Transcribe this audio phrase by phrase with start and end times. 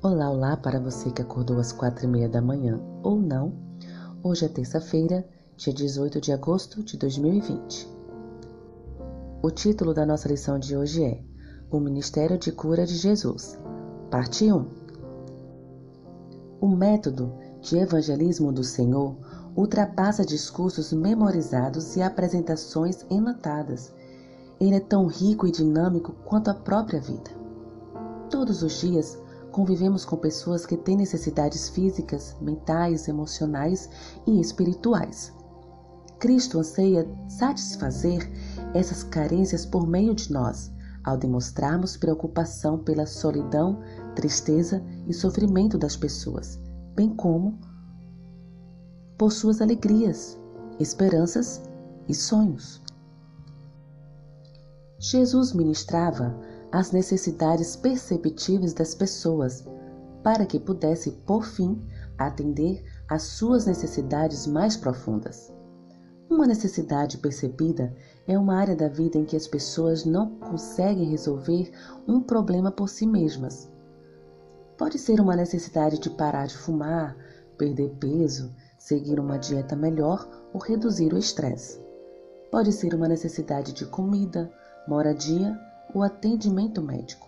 [0.00, 3.52] Olá, olá para você que acordou às quatro e meia da manhã ou não.
[4.22, 7.88] Hoje é terça-feira, dia 18 de agosto de 2020.
[9.42, 11.20] O título da nossa lição de hoje é
[11.68, 13.58] O Ministério de Cura de Jesus,
[14.08, 14.68] parte 1.
[16.60, 19.16] O método de evangelismo do Senhor
[19.56, 23.92] ultrapassa discursos memorizados e apresentações enlatadas.
[24.60, 27.32] Ele é tão rico e dinâmico quanto a própria vida.
[28.30, 29.18] Todos os dias
[29.58, 33.90] convivemos com pessoas que têm necessidades físicas, mentais, emocionais
[34.24, 35.32] e espirituais.
[36.20, 38.30] Cristo anseia satisfazer
[38.72, 40.70] essas carências por meio de nós,
[41.02, 43.80] ao demonstrarmos preocupação pela solidão,
[44.14, 46.56] tristeza e sofrimento das pessoas,
[46.94, 47.58] bem como
[49.18, 50.38] por suas alegrias,
[50.78, 51.60] esperanças
[52.08, 52.80] e sonhos.
[55.00, 56.32] Jesus ministrava
[56.70, 59.66] as necessidades perceptíveis das pessoas,
[60.22, 61.80] para que pudesse, por fim,
[62.18, 65.52] atender às suas necessidades mais profundas.
[66.28, 67.94] Uma necessidade percebida
[68.26, 71.70] é uma área da vida em que as pessoas não conseguem resolver
[72.06, 73.70] um problema por si mesmas.
[74.76, 77.16] Pode ser uma necessidade de parar de fumar,
[77.56, 81.80] perder peso, seguir uma dieta melhor ou reduzir o estresse.
[82.50, 84.52] Pode ser uma necessidade de comida,
[84.86, 85.58] moradia
[85.94, 87.26] o atendimento médico.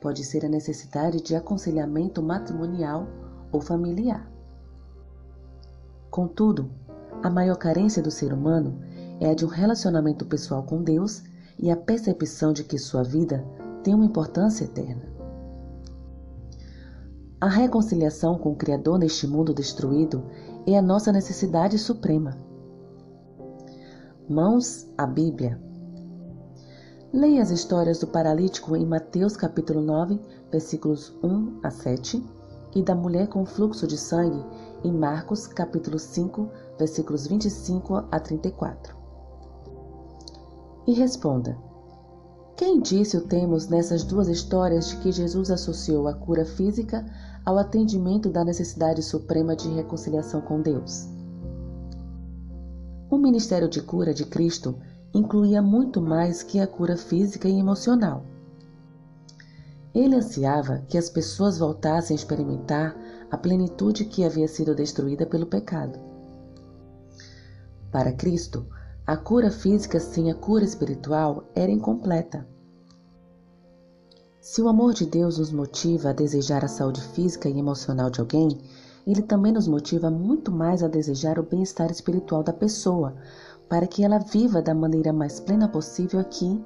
[0.00, 3.06] Pode ser a necessidade de aconselhamento matrimonial
[3.50, 4.30] ou familiar.
[6.10, 6.70] Contudo,
[7.22, 8.80] a maior carência do ser humano
[9.20, 11.22] é a de um relacionamento pessoal com Deus
[11.58, 13.44] e a percepção de que sua vida
[13.82, 15.10] tem uma importância eterna.
[17.40, 20.24] A reconciliação com o Criador neste mundo destruído
[20.66, 22.38] é a nossa necessidade suprema.
[24.28, 25.60] Mãos à Bíblia
[27.12, 30.18] Leia as histórias do paralítico em Mateus capítulo 9,
[30.50, 32.24] versículos 1 a 7,
[32.74, 34.42] e da mulher com fluxo de sangue
[34.82, 38.96] em Marcos capítulo 5, versículos 25 a 34.
[40.86, 41.54] E responda:
[42.56, 47.04] Quem disse o temos nessas duas histórias de que Jesus associou a cura física
[47.44, 51.10] ao atendimento da necessidade suprema de reconciliação com Deus?
[53.10, 54.74] O ministério de cura de Cristo
[55.14, 58.24] incluía muito mais que a cura física e emocional.
[59.94, 62.96] Ele ansiava que as pessoas voltassem a experimentar
[63.30, 65.98] a plenitude que havia sido destruída pelo pecado.
[67.90, 68.66] Para Cristo,
[69.06, 72.46] a cura física sem a cura espiritual era incompleta.
[74.40, 78.20] Se o amor de Deus nos motiva a desejar a saúde física e emocional de
[78.20, 78.58] alguém,
[79.06, 83.14] ele também nos motiva muito mais a desejar o bem-estar espiritual da pessoa,
[83.68, 86.62] para que ela viva da maneira mais plena possível aqui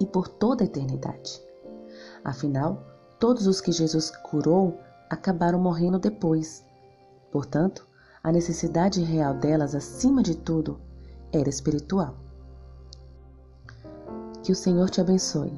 [0.00, 1.40] e por toda a eternidade.
[2.24, 2.82] Afinal,
[3.18, 4.78] todos os que Jesus curou
[5.08, 6.64] acabaram morrendo depois.
[7.30, 7.86] Portanto,
[8.22, 10.80] a necessidade real delas, acima de tudo,
[11.32, 12.14] era espiritual.
[14.42, 15.52] Que o Senhor te abençoe.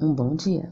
[0.00, 0.70] Um bom dia.